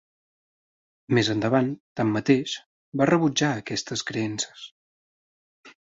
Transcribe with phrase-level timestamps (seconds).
[1.17, 1.69] Més endavant,
[2.01, 2.55] tanmateix,
[3.03, 4.69] va rebutjar aquestes creences.